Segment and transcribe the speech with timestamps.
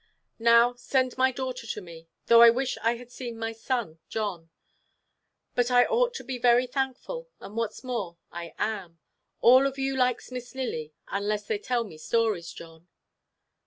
[0.39, 4.49] Now send my daughter to me, though I wish I had seen my son, John.
[5.53, 8.97] But I ought to be very thankful, and what's more, I am.
[9.41, 12.87] All of you likes Miss Lily, unless they tell me stories, John.